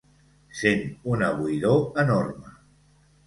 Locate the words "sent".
0.59-0.81